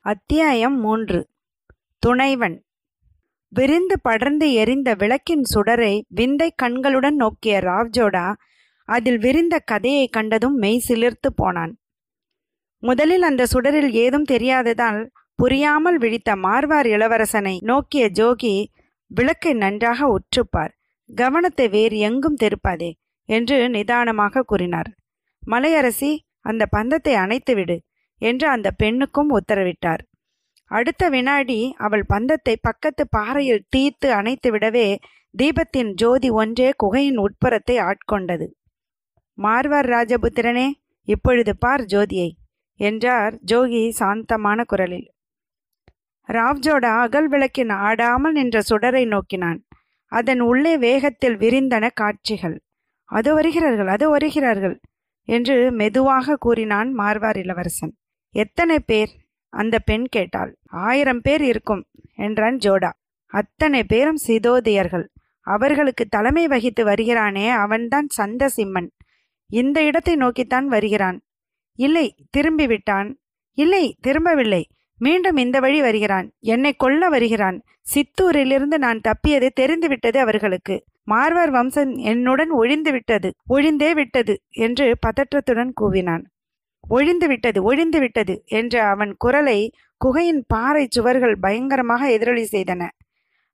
அத்தியாயம் 0.00 0.80
மூன்று. 0.80 1.28
துணைவன். 1.98 2.64
விரிந்து 3.48 4.00
படர்ந்து 4.00 4.52
எரிந்த 4.52 4.94
விளக்கின் 4.94 5.42
சுடரை 5.54 6.00
விந்தை 6.08 6.52
கண்களுடன் 6.56 7.14
நோக்கிய 7.14 7.58
ராவ்ஜோடா 7.58 8.34
அதில் 8.84 9.18
விரிந்த 9.18 9.58
கதையை 9.58 10.08
கண்டதும் 10.08 10.54
மெய் 10.54 10.84
சிலிர்த்து 10.88 11.30
போனான். 11.36 11.78
முதலில் 12.78 13.22
அந்த 13.22 13.46
சுடரில் 13.46 13.92
ஏதும் 13.92 14.24
தெரியாததால் 14.24 15.10
புரியாமல் 15.34 15.98
விழித்த 15.98 16.36
மார்வார் 16.36 16.86
இளவரசனை 16.86 17.60
நோக்கிய 17.60 18.10
ஜோகி 18.14 18.64
விளக்கை 19.06 19.52
நன்றாக 19.52 20.18
உற்றுப்பார். 20.18 20.70
கவனத்தை 21.14 21.68
வேறு 21.68 21.98
எங்கும் 21.98 22.36
திருப்பாதே. 22.42 22.92
என்று 23.28 23.68
நிதானமாக 23.68 24.42
கூறினார். 24.42 24.90
மலையரசி 25.42 26.18
அந்த 26.40 26.66
பந்தத்தை 26.66 27.14
அணைத்துவிடு 27.14 27.76
என்று 28.18 28.48
அந்த 28.48 28.70
பெண்ணுக்கும் 28.70 29.30
உத்தரவிட்டார். 29.38 30.02
அடுத்த 30.66 31.08
வினாடி 31.08 31.74
அவள் 31.76 32.04
பந்தத்தை 32.06 32.56
பக்கத்து 32.56 33.08
பாறையில் 33.08 33.66
தீர்த்து 33.68 34.12
அணைத்து 34.12 34.50
விடவே 34.50 34.96
தீபத்தின் 35.38 35.94
ஜோதி 35.94 36.30
ஒன்றே 36.30 36.70
குகையின் 36.76 37.18
உட்புறத்தை 37.18 37.76
ஆட்கொண்டது. 37.78 38.46
மார்வார் 39.38 39.88
ராஜபுத்திரனே 39.88 40.68
இப்பொழுது 41.04 41.56
பார் 41.56 41.84
ஜோதியை 41.84 42.30
என்றார் 42.76 43.34
ஜோகி 43.46 43.90
சாந்தமான 43.90 44.64
குரலில். 44.64 45.08
ராவ்ஜோடா 46.28 46.90
அகல் 46.98 47.28
விளக்கின் 47.28 47.70
ஆடாமல் 47.70 48.32
நின்ற 48.32 48.60
சுடரை 48.68 49.04
நோக்கினான். 49.06 49.58
அதன் 50.12 50.40
உள்ளே 50.40 50.76
வேகத்தில் 50.76 51.36
விரிந்தன 51.36 51.90
காட்சிகள். 51.94 52.56
அது 53.04 53.34
வருகிறார்கள் 53.34 53.86
அது 53.86 54.08
வருகிறார்கள் 54.08 54.80
என்று 55.28 55.72
மெதுவாக 55.72 56.36
கூறினான் 56.36 56.98
மார்வார் 56.98 57.36
இளவரசன். 57.36 57.96
எத்தனை 58.34 58.78
பேர்? 58.78 59.12
அந்த 59.52 59.78
பெண் 59.78 60.06
கேட்டாள். 60.06 60.58
ஆயிரம் 60.66 61.20
பேர் 61.20 61.42
இருக்கும் 61.42 61.86
என்றான் 62.16 62.56
ஜோடா. 62.56 62.90
அத்தனை 63.26 63.84
பேரும் 63.84 64.18
சிதோதியர்கள். 64.26 65.06
அவர்களுக்கு 65.40 66.04
தலைமை 66.06 66.46
வகித்து 66.46 66.84
வருகிறானே 66.84 67.50
அவன்தான் 67.50 68.06
சந்த 68.08 68.48
சிம்மன் 68.48 68.88
இந்த 69.46 69.82
இடத்தை 69.82 70.16
நோக்கித்தான் 70.16 70.66
வருகிறான். 70.66 71.18
இல்லை 71.78 72.06
திரும்பி 72.30 72.66
விட்டான் 72.66 73.18
இல்லை 73.58 73.96
திரும்பவில்லை. 74.00 74.62
மீண்டும் 74.98 75.36
இந்த 75.36 75.60
வழி 75.60 75.80
வருகிறான். 75.80 76.32
என்னை 76.40 76.72
கொல்ல 76.72 77.08
வருகிறான். 77.08 77.62
சித்தூரிலிருந்து 77.94 78.78
நான் 78.78 79.00
தப்பியது 79.00 79.48
தெரிந்துவிட்டது 79.52 80.20
அவர்களுக்கு. 80.20 80.84
மார்வர் 81.08 81.50
வம்சம் 81.50 81.92
என்னுடன் 82.10 82.50
ஒழிந்து 82.50 82.92
விட்டது 82.92 83.28
ஒழிந்தே 83.48 83.90
விட்டது 83.94 84.34
என்று 84.48 84.86
பதற்றத்துடன் 85.06 85.72
கூவினான். 85.80 86.24
ஒழிந்து 86.84 87.26
விட்டது 87.28 87.58
ஒழிந்து 87.62 87.98
விட்டது 87.98 88.34
என்ற 88.44 88.74
அவன் 88.84 89.12
குரலை 89.18 89.58
குகையின் 90.00 90.42
பாறை 90.46 90.84
சுவர்கள் 90.90 91.36
பயங்கரமாக 91.40 92.10
எதிரொலி 92.10 92.44
செய்தன. 92.50 92.82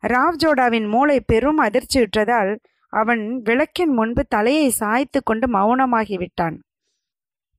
ராவ்ஜோடாவின் 0.02 0.86
மூளை 0.88 1.20
பெரும் 1.20 1.60
அதிர்ச்சியுற்றதால் 1.60 2.52
அவன் 2.92 3.42
விளக்கின் 3.42 3.92
முன்பு 3.92 4.22
தலையை 4.28 4.68
சாய்த்து 4.70 5.20
கொண்டு 5.22 5.46
மௌனமாகிவிட்டான் 5.48 6.56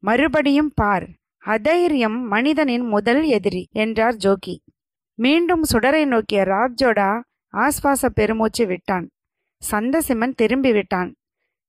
மறுபடியும் 0.04 0.72
பார் 0.76 1.06
அதைரியம் 1.44 2.18
மனிதனின் 2.28 2.86
முதல் 2.88 3.24
எதிரி 3.24 3.64
என்றார் 3.74 4.16
ஜோகி. 4.16 4.56
மீண்டும் 5.20 5.64
சுடரை 5.72 6.04
நோக்கிய 6.06 6.42
ராவ்ஜோடா 6.44 7.10
ஆஸ்வாச 7.54 8.10
பெருமூச்சு 8.14 8.66
விட்டான். 8.66 9.06
சந்தசிம்மன் 9.72 10.34
திரும்பி 10.36 10.72
விட்டான் 10.72 11.10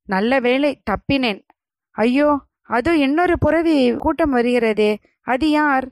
நல்ல 0.09 0.41
வேளை 0.41 0.71
தப்பினேன். 0.91 1.41
ஐயோ 1.91 2.29
அது 2.63 2.99
இன்னொரு 2.99 3.35
புறவி 3.39 3.77
கூட்டம் 3.97 4.35
வருகிறதே 4.35 4.93
அது 5.21 5.51
யார்? 5.51 5.87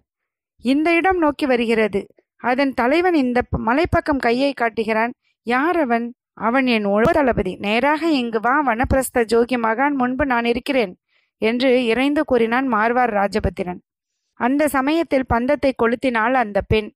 இந்த 0.65 0.89
இடம் 0.95 1.19
நோக்கி 1.19 1.47
வருகிறது. 1.47 2.01
அதன் 2.41 2.73
தலைவன் 2.75 3.15
இந்த 3.15 3.43
மலைப்பக்கம் 3.67 4.17
கையை 4.17 4.53
காட்டுகிறான். 4.53 5.13
யார் 5.47 5.79
அவன்? 5.79 6.07
அவன் 6.33 6.67
என் 6.67 6.85
உழவு 6.85 7.13
தளபதி. 7.13 7.53
நேராக 7.57 8.11
இங்கு 8.11 8.41
வா 8.41 8.55
வனப்பிரஸ்த 8.67 9.25
ஜோகி 9.33 9.57
மகான் 9.57 9.95
முன்பு 9.95 10.27
நான் 10.27 10.45
இருக்கிறேன் 10.45 10.93
என்று 11.43 11.85
இறைந்து 11.85 12.25
கூறினான் 12.25 12.67
மார்வார் 12.73 13.13
ராஜபத்திரன். 13.13 13.81
அந்த 14.41 14.69
சமயத்தில் 14.69 15.27
பந்தத்தை 15.27 15.73
கொளுத்தினாள் 15.83 16.33
அந்த 16.33 16.59
பெண். 16.61 16.89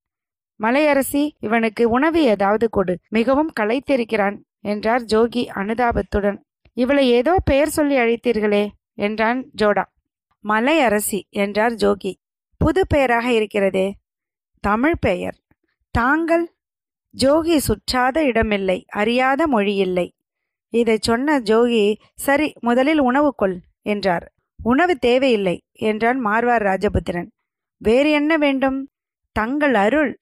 மலையரசி 0.61 1.23
இவனுக்கு 1.41 1.85
உணவு 1.89 2.23
ஏதாவது 2.23 2.67
கொடு. 2.71 2.95
மிகவும் 3.09 3.53
களைத்திருக்கிறான். 3.61 4.37
என்றார் 4.65 5.03
ஜோகி 5.03 5.43
அனுதாபத்துடன். 5.55 6.39
இவளை 6.77 7.05
ஏதோ 7.11 7.33
பெயர் 7.45 7.69
சொல்லி 7.69 7.97
அழைத்தீர்களே 7.97 8.65
என்றான் 8.99 9.41
ஜோடா. 9.59 9.85
மலை 10.45 10.77
அரசி 10.81 11.21
என்றார் 11.35 11.73
ஜோகி. 11.73 12.13
புது 12.61 12.83
பெயராக 12.87 13.27
இருக்கிறதே. 13.33 13.87
தமிழ் 14.65 14.99
பெயர். 15.01 15.37
தாங்கள்? 15.95 16.45
ஜோகி 17.15 17.57
சுற்றாத 17.67 18.19
இடமில்லை 18.19 18.79
அறியாத 18.93 19.47
மொழியில்லை. 19.47 20.07
இதை 20.73 20.97
சொன்ன 21.01 21.37
ஜோகி 21.41 21.85
சரி 22.15 22.49
முதலில் 22.61 22.99
உணவு 22.99 23.35
கொள் 23.35 23.57
என்றார். 23.83 24.27
உணவு 24.63 24.95
தேவையில்லை 24.99 25.57
என்றான் 25.73 26.21
மார்வார் 26.27 26.65
ராஜபுத்திரன். 26.65 27.29
வேறு 27.81 28.11
என்ன 28.11 28.33
வேண்டும்? 28.37 28.79
தங்கள் 29.37 29.75
அருள். 29.75 30.13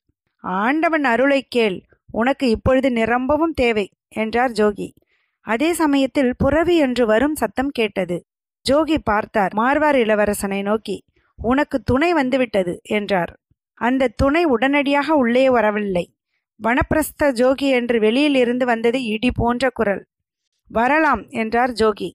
ஆண்டவன் 0.44 1.04
அருளை 1.04 1.40
கேள். 1.48 1.78
உனக்கு 2.12 2.46
இப்பொழுது 2.50 2.88
நிரம்பவும் 2.90 3.54
தேவை. 3.54 3.86
என்றார் 4.14 4.52
ஜோகி. 4.52 4.88
அதே 5.40 5.72
சமயத்தில் 5.72 6.32
புறவி 6.36 6.76
என்று 6.76 7.06
வரும் 7.06 7.34
சத்தம் 7.34 7.70
கேட்டது. 7.70 8.16
ஜோகி 8.66 8.98
பார்த்தார் 9.04 9.52
மார்வார் 9.54 9.94
இளவரசனை 9.94 10.62
நோக்கி 10.62 11.04
உனக்கு 11.38 11.82
துணை 11.82 12.12
வந்துவிட்டது 12.12 12.80
என்றார். 12.82 13.32
அந்த 13.74 14.08
துணை 14.08 14.44
உடனடியாக 14.44 15.14
உள்ளே 15.14 15.50
வரவில்லை. 15.50 16.04
வனப்பிரஸ்த 16.60 17.30
ஜோகி 17.32 17.68
என்று 17.70 17.98
வெளியில் 17.98 18.34
இருந்து 18.34 18.66
வந்தது 18.66 18.98
இடி 19.04 19.30
போன்ற 19.30 19.70
குரல். 19.70 20.02
வரலாம் 20.70 21.28
என்றார் 21.30 21.72
ஜோகி. 21.72 22.10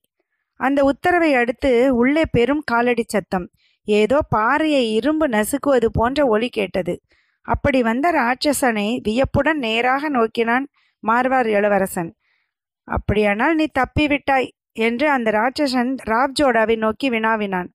அந்த 0.60 0.84
உத்தரவை 0.84 1.32
அடுத்து 1.34 1.96
உள்ளே 1.96 2.24
பெரும் 2.32 2.64
காலடி 2.66 3.04
சத்தம். 3.08 3.48
ஏதோ 3.88 4.18
பாறையை 4.30 4.94
இரும்பு 4.94 5.28
நசுக்குவது 5.28 5.86
போன்ற 5.86 6.28
ஒலி 6.28 6.50
கேட்டது. 6.50 6.94
அப்படி 7.42 7.82
வந்த 7.82 8.08
ராட்சசனை 8.12 8.88
வியப்புடன் 9.02 9.58
நேராக 9.58 10.10
நோக்கினான். 10.10 10.66
மார்வார் 11.00 11.48
இளவரசன். 11.48 12.18
அப்படியானால் 12.84 13.56
நீ 13.56 13.66
தப்பிவிட்டாய் 13.80 14.48
என்று 14.72 15.10
அந்த 15.10 15.32
ராட்சசன் 15.32 15.98
ராவ்ஜோடாவை 16.06 16.78
நோக்கி 16.78 17.10
வினாவினான். 17.10 17.74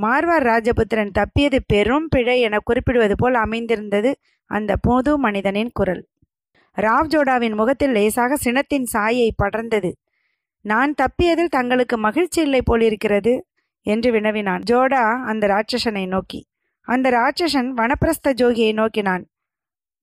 மார்வார் 0.00 0.42
ராஜபுத்திரன் 0.42 1.10
தப்பியது 1.10 1.58
பெரும் 1.66 2.08
பிழை 2.08 2.40
என 2.40 2.58
குறிப்பிடுவது 2.58 3.16
போல் 3.16 3.34
அமைந்திருந்தது 3.34 4.16
அந்த 4.46 4.76
பொது 4.76 5.18
மனிதனின் 5.18 5.70
குரல். 5.72 6.08
ராவ்ஜோடாவின் 6.76 7.54
முகத்தில் 7.54 7.90
லேசாக 7.90 8.36
சினத்தின் 8.36 8.82
சாயை 8.82 9.34
படர்ந்தது. 9.42 9.92
நான் 10.60 10.94
தப்பியதில் 10.94 11.54
தங்களுக்கு 11.56 11.98
மகிழ்ச்சி 11.98 12.42
இல்லை 12.42 12.62
போலிருக்கிறது 12.62 13.46
என்று 13.82 14.10
வினவினான். 14.12 14.62
ஜோடா 14.70 15.22
அந்த 15.24 15.46
ராட்சசனை 15.46 16.06
நோக்கி. 16.06 16.46
அந்த 16.80 17.10
ராட்சசன் 17.10 17.70
வனப்பிரஸ்த 17.76 18.32
ஜோகியை 18.36 18.72
நோக்கினான். 18.72 19.24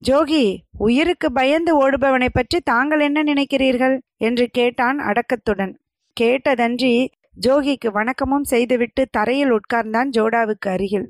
ஜோகி 0.01 0.43
உயிருக்கு 0.77 1.27
பயந்து 1.31 1.71
ஓடுபவனை 1.81 2.27
பற்றி 2.33 2.59
தாங்கள் 2.59 2.99
என்ன 2.99 3.23
நினைக்கிறீர்கள்? 3.23 3.95
என்று 4.17 4.45
கேட்டான் 4.51 4.99
அடக்கத்துடன். 4.99 5.73
கேட்டதன்றி 6.17 6.93
ஜோகிக்கு 7.41 7.89
வணக்கமும் 7.93 8.47
செய்துவிட்டு 8.51 9.03
தரையில் 9.11 9.51
உட்கார்ந்தான் 9.51 10.09
ஜோடாவுக்கு 10.17 10.67
அருகில். 10.67 11.07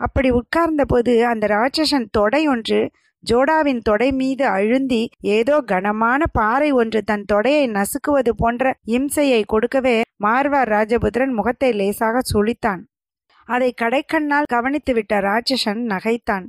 அப்படி 0.00 0.30
உட்கார்ந்தபோது 0.30 1.12
அந்த 1.22 1.46
ராட்சசன் 1.46 2.06
தொடை 2.10 2.42
ஒன்று 2.48 2.80
ஜோடாவின் 3.24 3.82
தொடை 3.82 4.12
மீது 4.12 4.44
அழுந்தி 4.48 5.02
ஏதோ 5.20 5.56
கனமான 5.60 6.26
பாறை 6.32 6.70
ஒன்று 6.72 7.00
தன் 7.02 7.24
தொடையை 7.32 7.64
நசுக்குவது 7.70 8.32
போன்ற 8.36 8.72
இம்சையை 8.86 9.42
கொடுக்கவே 9.46 9.96
மார்வார் 10.24 10.68
ராஜபுத்திரன் 10.68 11.34
முகத்தை 11.38 11.70
லேசாக 11.72 12.22
சுழித்தான். 12.32 12.80
அதை 13.48 13.74
கடைக்கண்ணால் 13.82 14.50
கவனித்துவிட்ட 14.52 15.14
ராட்சசன் 15.20 15.82
நகைத்தான். 15.92 16.46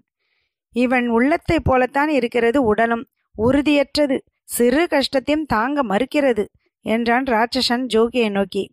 இவன் 0.76 1.08
உள்ளத்தைப் 1.08 1.64
போலத்தான் 1.64 2.10
இருக்கிறது 2.10 2.64
உடலும். 2.64 3.06
உறுதியற்றது. 3.38 4.18
சிறு 4.44 4.88
கஷ்டத்தையும் 4.88 5.46
தாங்க 5.46 5.84
மறுக்கிறது 5.84 6.46
என்றான் 6.86 7.24
ராட்சசன் 7.24 7.84
ஜோகியை 7.94 8.30
நோக்கி. 8.30 8.64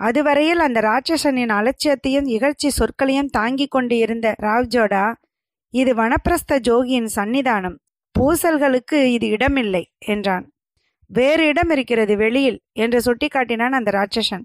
அதுவரையில் 0.00 0.58
அந்த 0.58 0.80
ராட்சசனின் 0.80 1.52
அலட்சியத்தையும் 1.58 2.28
இகழ்ச்சி 2.28 2.68
சொற்களையும் 2.68 3.30
தாங்கி 3.30 3.66
கொண்டு 3.66 3.96
இருந்த 3.96 4.34
ராவ்ஜோடா 4.42 5.12
இது 5.74 5.94
வனப்பிரஸ்த 5.94 6.58
ஜோகியின் 6.68 7.08
சன்னிதானம் 7.14 7.76
பூசல்களுக்கு 8.14 8.98
இது 9.04 9.26
இடமில்லை 9.26 9.82
என்றான். 9.98 10.44
வேறு 11.10 11.46
இடம் 11.46 11.70
இருக்கிறது 11.70 12.16
வெளியில் 12.16 12.58
என்று 12.72 12.98
சுட்டிக்காட்டினான் 12.98 13.76
அந்த 13.78 13.90
ராட்சசன். 13.90 14.44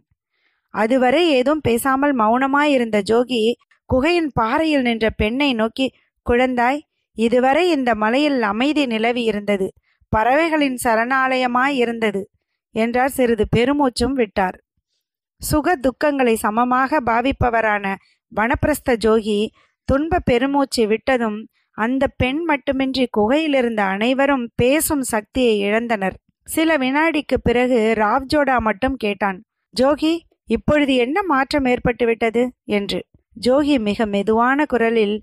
அதுவரை 0.73 1.29
ஏதும் 1.29 1.61
பேசாமல் 1.61 2.15
மௌனமாயிருந்த 2.15 2.99
ஜோகி 3.09 3.41
குகையின் 3.89 4.31
பாறையில் 4.33 4.81
நின்ற 4.81 5.09
பெண்ணை 5.09 5.53
நோக்கி 5.53 5.87
குழந்தாய் 6.25 6.79
இதுவரை 7.17 7.63
இந்த 7.69 7.95
மலையில் 7.95 8.41
அமைதி 8.41 8.83
நிலவி 8.85 9.23
இருந்தது. 9.23 9.67
பறவைகளின் 10.13 10.77
சரணாலயமாய் 10.83 11.75
இருந்தது 11.75 12.21
என்றார் 12.75 13.09
சிறிது 13.09 13.45
பெருமூச்சும் 13.55 14.15
விட்டார். 14.15 14.57
சுக 15.41 15.75
துக்கங்களை 15.77 16.33
சமமாக 16.33 16.99
பாவிப்பவரான 17.05 17.85
வனப்பிரஸ்த 18.31 18.95
ஜோகி 19.05 19.39
துன்ப 19.89 20.19
பெருமூச்சு 20.19 20.83
விட்டதும் 20.87 21.39
அந்த 21.77 22.03
பெண் 22.17 22.41
மட்டுமின்றி 22.43 23.05
குகையிலிருந்த 23.17 23.81
அனைவரும் 23.93 24.45
பேசும் 24.55 25.03
சக்தியை 25.03 25.55
இழந்தனர். 25.63 26.15
சில 26.47 26.77
வினாடிக்கு 26.77 27.37
பிறகு 27.43 27.79
ராவ்ஜோடா 27.97 28.57
மட்டும் 28.59 28.95
கேட்டான் 28.95 29.39
ஜோகி 29.75 30.13
இப்பொழுது 30.47 30.93
என்ன 30.95 31.17
மாற்றம் 31.23 31.65
ஏற்பட்டு 31.65 32.05
விட்டது 32.05 32.41
என்று. 32.77 32.99
ஜோகி 33.41 33.75
மிக 33.79 34.05
மெதுவான 34.05 34.65
குரலில் 34.65 35.15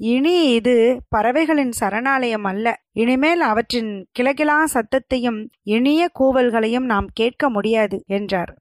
இனி 0.00 0.34
இது 0.52 0.74
பறவைகளின் 1.08 1.72
சரணாலயம் 1.80 2.44
அல்ல. 2.44 2.66
இனிமேல் 2.92 3.40
அவற்றின் 3.40 3.90
கிளகிலா 4.18 4.58
சத்தத்தையும் 4.74 5.40
இனிய 5.62 6.02
கூவல்களையும் 6.18 6.84
நாம் 6.84 7.08
கேட்க 7.12 7.48
முடியாது 7.48 8.04
என்றார். 8.06 8.52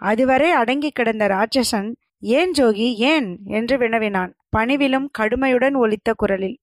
அதுவரை 0.00 0.50
அடங்கி 0.50 0.90
கிடந்த 0.90 1.26
ராட்சசன் 1.26 1.88
ஏன் 2.18 2.52
ஜோகி 2.58 2.88
ஏன்? 2.94 3.38
என்று 3.46 3.78
வினவினான் 3.78 4.32
பணிவிலும் 4.56 5.06
கடுமையுடன் 5.18 5.76
ஒலித்த 5.76 6.12
குரலில். 6.16 6.58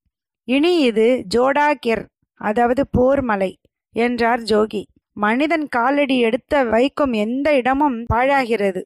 இனி 0.48 0.74
இது 0.80 1.08
ஜோடாகிர் 1.36 2.04
அதாவது 2.42 2.88
போர் 2.92 3.22
மலை 3.22 3.52
என்றார் 3.96 4.42
ஜோகி. 4.42 4.84
மனிதன் 5.18 5.68
காலடி 5.68 6.20
எடுத்த 6.20 6.64
வைக்கும் 6.64 7.14
எந்த 7.14 7.56
இடமும் 7.56 7.98
பாழாகிறது 8.14 8.82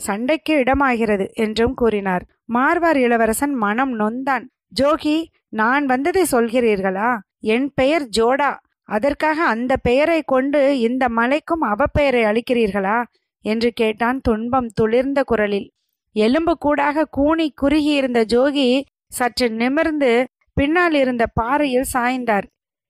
சண்டைக்கு 0.00 0.54
இடமாகிறது 0.56 1.26
என்றும் 1.34 1.74
கூறினார். 1.74 2.24
மார்வார் 2.54 2.96
இளவரசன் 2.96 3.54
மனம் 3.54 3.92
நொந்தான். 3.98 4.46
ஜோகி 4.80 5.24
நான் 5.48 5.86
வந்ததை 5.86 6.24
சொல்கிறீர்களா? 6.32 7.18
என் 7.40 7.72
பெயர் 7.74 8.08
ஜோடா. 8.16 8.58
அதற்காக 8.82 9.44
அந்த 9.44 9.76
பெயரை 9.76 10.22
கொண்டு 10.22 10.78
இந்த 10.78 11.08
மலைக்கும் 11.08 11.62
அவப்பெயரை 11.62 12.22
அளிக்கிறீர்களா? 12.24 13.04
என்று 13.42 13.72
கேட்டான் 13.72 14.20
துன்பம் 14.20 14.68
துளிர்ந்த 14.80 15.22
குரலில். 15.22 15.72
எலும்பு 16.12 16.58
கூடாக 16.58 17.08
கூணி 17.16 17.48
குறுகியிருந்த 17.54 18.24
ஜோகி 18.24 18.82
சற்று 19.08 19.50
நிமிர்ந்து 19.50 20.28
பின்னால் 20.54 20.94
இருந்த 20.94 21.26
பாறையில் 21.26 21.84
சாய்ந்தார். 21.92 22.42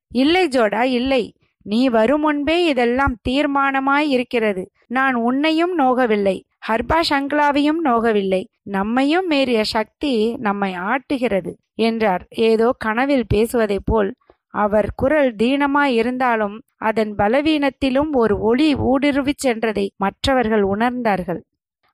இல்லை 0.09 0.49
ஜோடா 0.49 0.83
இல்லை. 0.83 1.35
நீ 1.63 1.89
வரும் 1.89 2.21
முன்பே 2.21 2.65
இதெல்லாம் 2.65 3.17
தீர்மானமாய் 3.29 4.09
இருக்கிறது. 4.09 4.71
நான் 4.87 5.15
உன்னையும் 5.15 5.79
நோகவில்லை. 5.79 6.41
ஹர்பா 6.69 7.01
சங்கலாவையும் 7.11 7.79
நோகவில்லை. 7.85 8.45
நம்மையும் 8.63 9.27
மீறிய 9.27 9.65
சக்தி 9.65 10.37
நம்மை 10.37 10.75
ஆட்டுகிறது. 10.75 11.55
என்றார். 11.81 12.25
ஏதோ 12.49 12.67
கனவில் 12.79 13.27
பேசுவதைப் 13.35 13.87
போல். 13.87 14.11
அவர் 14.55 14.89
குரல் 14.97 15.31
தீனமாயிருந்தாலும் 15.37 16.57
அதன் 16.77 17.13
பலவீனத்திலும் 17.19 18.11
ஒரு 18.13 18.37
ஒளி 18.41 18.69
ஊடுருவிச் 18.75 19.43
சென்றதை 19.45 19.87
மற்றவர்கள் 19.97 20.65
உணர்ந்தார்கள். 20.65 21.41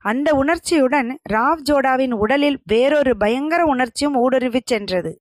அந்த 0.04 0.28
உணர்ச்சியுடன் 0.34 1.08
ராவ் 1.32 1.62
ஜோடாவின் 1.68 2.14
உடலில் 2.14 2.58
வேறொரு 2.64 3.16
பயங்கர 3.16 3.64
உணர்ச்சியும் 3.64 4.16
ஊடுருவிச் 4.16 4.70
சென்றது. 4.72 5.12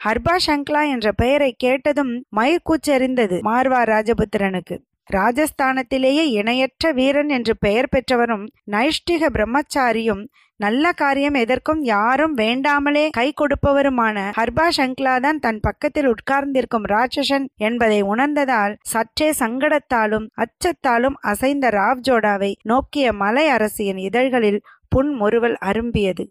ஹர்பா 0.00 0.36
சங்க்லா 0.46 0.82
என்ற 0.88 1.12
பெயரை 1.12 1.50
கேட்டதும் 1.58 2.12
மயிர்கூச்செறிந்தது 2.36 3.36
மார்வா 3.44 3.80
ராஜபுத்திரனுக்கு. 3.92 4.76
ராஜஸ்தானத்திலேயே 5.10 6.24
இணையற்ற 6.40 6.92
வீரன் 6.92 7.28
என்று 7.28 7.56
பெயர் 7.56 7.88
பெற்றவரும் 7.96 8.46
நைஷ்டிக 8.72 9.28
பிரம்மச்சாரியும் 9.30 10.22
நல்ல 10.56 10.92
காரியம் 10.92 11.34
எதற்கும் 11.34 11.80
யாரும் 11.82 12.34
வேண்டாமலே 12.34 13.10
கை 13.10 13.32
கொடுப்பவருமான 13.40 14.30
ஹர்பா 14.36 14.66
சங்க்லா 14.76 15.20
தான் 15.20 15.38
தன் 15.38 15.60
பக்கத்தில் 15.60 16.08
உட்கார்ந்திருக்கும் 16.08 16.86
ராட்சசன் 16.86 17.46
என்பதை 17.56 18.02
உணர்ந்ததால் 18.02 18.76
சற்றே 18.82 19.30
சங்கடத்தாலும் 19.38 20.26
அச்சத்தாலும் 20.36 21.16
அசைந்த 21.20 21.68
ராவ் 21.70 22.04
ஜோடாவை 22.08 22.52
நோக்கிய 22.62 23.12
மலை 23.12 23.48
அரசியின் 23.48 23.96
இதழ்களில் 23.96 24.60
புன்முறுவல் 24.88 25.56
அரும்பியது. 25.60 26.24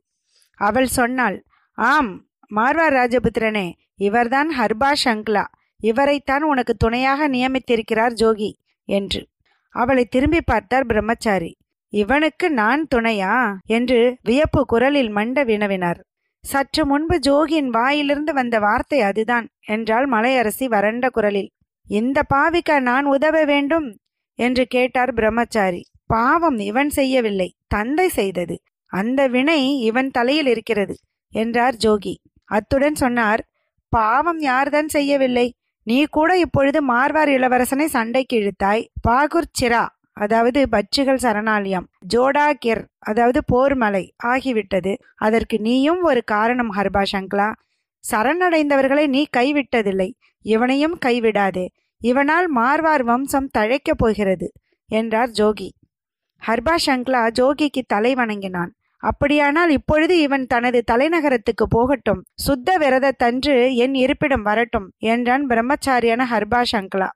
அவள் 0.59 0.85
சொன்னாள் 0.87 1.37
ஆம் 1.77 2.11
மார்வா 2.51 2.87
ராஜபுத்திரனே 2.89 3.67
இவர்தான் 3.95 4.49
ஹர்பா 4.59 4.91
சங்க்லா 5.03 5.45
இவரைத்தான் 5.79 6.41
உனக்கு 6.41 6.73
துணையாக 6.75 7.27
நியமித்திருக்கிறார் 7.27 8.13
ஜோகி. 8.13 8.51
என்று. 8.85 9.27
அவளை 9.69 10.05
திரும்பி 10.05 10.41
பார்த்தார் 10.41 10.85
பிரம்மச்சாரி. 10.85 11.57
இவனுக்கு 11.89 12.51
நான் 12.51 12.87
துணையா? 12.95 13.55
என்று 13.65 14.17
வியப்பு 14.21 14.65
குரலில் 14.65 15.15
மண்ட 15.15 15.43
வினவினார். 15.43 15.99
சற்று 16.41 16.85
முன்பு 16.85 17.19
ஜோகியின் 17.27 17.67
வாயிலிருந்து 17.67 18.33
வந்த 18.33 18.59
வார்த்தை 18.59 19.01
அதுதான் 19.01 19.49
என்றாள் 19.65 20.09
மலையரசி 20.09 20.65
வறண்ட 20.65 21.09
குரலில். 21.09 21.51
இந்த 21.87 22.23
பாவிக்க 22.33 22.79
நான் 22.79 23.05
உதவ 23.05 23.45
வேண்டும்? 23.45 23.97
என்று 24.35 24.65
கேட்டார் 24.65 25.13
பிரம்மச்சாரி. 25.13 25.85
பாவம் 26.05 26.59
இவன் 26.59 26.89
செய்யவில்லை. 26.89 27.55
தந்தை 27.67 28.07
செய்தது. 28.07 28.61
அந்த 28.85 29.27
வினை 29.27 29.79
இவன் 29.79 30.11
தலையில் 30.11 30.45
இருக்கிறது 30.45 30.95
என்றார் 31.29 31.75
ஜோகி. 31.75 32.15
அத்துடன் 32.45 32.95
சொன்னார் 32.95 33.47
பாவம் 33.89 34.39
யார்தான் 34.39 34.87
செய்யவில்லை? 34.87 35.53
நீ 35.87 35.97
கூட 36.05 36.31
இப்பொழுது 36.37 36.79
மார்வார் 36.93 37.31
இளவரசனை 37.37 37.85
சண்டைக்கு 37.85 38.35
இழுத்தாய். 38.41 38.83
பாகுர் 39.07 39.53
சிரா 39.59 39.83
அதாவது 40.13 40.59
பட்சிகள் 40.71 41.21
சரணாலயம் 41.21 41.85
ஜோடாகிர் 42.13 42.81
அதாவது 42.99 43.39
போர்மலை 43.51 44.03
ஆகிவிட்டது. 44.23 44.93
அதற்கு 45.17 45.59
நீயும் 45.59 46.01
ஒரு 46.01 46.21
காரணம் 46.23 46.71
ஹர்பா 46.75 47.03
சங்க்லா 47.11 47.49
சரணடைந்தவர்களை 48.03 49.05
நீ 49.07 49.21
கைவிட்டதில்லை. 49.37 50.09
இவனையும் 50.45 50.97
கைவிடாதே. 51.05 51.65
இவனால் 52.01 52.47
மார்வார் 52.55 53.03
வம்சம் 53.03 53.49
தழைக்கப் 53.57 53.97
போகிறது 53.97 54.47
என்றார் 54.89 55.29
ஜோகி. 55.29 55.69
ஹர்பா 56.41 56.75
சங்க்லா 56.85 57.21
ஜோகிக்கு 57.39 57.81
தலை 57.87 58.13
வணங்கினான். 58.13 58.71
அப்படியானால் 59.03 59.69
இப்பொழுது 59.69 60.13
இவன் 60.17 60.45
தனது 60.45 60.79
தலைநகரத்துக்கு 60.91 61.65
போகட்டும். 61.67 62.21
சுத்த 62.35 62.77
விரதத்தன்று 62.77 63.55
என் 63.75 63.95
இருப்பிடம் 63.95 64.41
வரட்டும் 64.41 64.87
என்றான் 65.05 65.45
பிரம்மச்சாரியான 65.49 66.25
ஹர்பா 66.29 66.61
சங்க்லா 66.71 67.09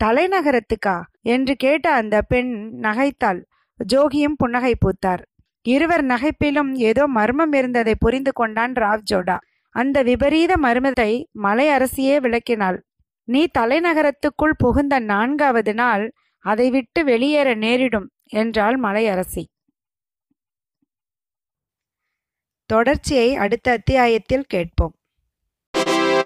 தலைநகரத்துக்கா? 0.00 0.96
என்று 1.26 1.54
கேட்ட 1.56 1.86
அந்த 1.92 2.16
பெண் 2.22 2.52
நகைத்தாள். 2.82 3.40
ஜோகியும் 3.80 4.36
புன்னகை 4.36 4.74
பூத்தார். 4.76 5.22
இருவர் 5.66 6.04
நகைப்பிலும் 6.04 6.70
ஏதோ 6.80 7.04
மர்மம் 7.08 7.52
இருந்ததை 7.52 7.94
புரிந்து 7.94 8.32
கொண்டான் 8.32 8.74
ராவ்ஜோடா 8.76 9.36
அந்த 9.74 9.96
விபரீத 10.02 10.52
மர்மத்தை 10.56 11.10
மலை 11.38 11.66
அரசியே 11.68 12.16
விளக்கினாள். 12.20 12.78
நீ 13.28 13.42
தலைநகரத்துக்குள் 13.58 14.56
புகுந்த 14.58 14.94
நான்காவது 15.10 15.74
நாள் 15.74 16.04
அதை 16.44 16.68
விட்டு 16.70 17.00
வெளியேற 17.04 17.48
நேரிடும் 17.56 18.08
என்றாள் 18.32 18.76
மலை 18.76 19.04
அரசி 19.08 19.42
தொடர்ச்சியை 22.68 23.34
அடுத்த 23.34 23.72
அத்தியாயத்தில் 23.72 24.48
கேட்போம். 24.48 24.94